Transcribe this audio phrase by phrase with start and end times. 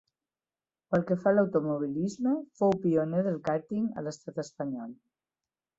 [0.93, 4.99] Pel que fa a l'automobilisme, fou pioner del kàrting a l'estat espanyol.